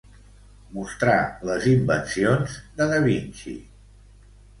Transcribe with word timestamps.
Mostrar 0.77 1.17
les 1.49 1.67
invencions 1.71 2.55
de 2.79 2.87
da 2.93 2.99
Vinci. 3.05 3.55